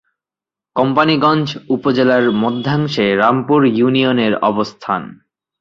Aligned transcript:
কোম্পানীগঞ্জ 0.75 1.47
উপজেলার 1.69 2.25
মধ্যাংশে 2.43 3.05
রামপুর 3.15 3.61
ইউনিয়নের 3.71 4.33
অবস্থান। 4.41 5.01